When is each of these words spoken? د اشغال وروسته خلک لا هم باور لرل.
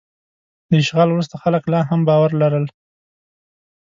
د 0.69 0.71
اشغال 0.83 1.09
وروسته 1.11 1.35
خلک 1.43 1.63
لا 1.73 1.81
هم 1.89 2.01
باور 2.07 2.31
لرل. 2.41 2.65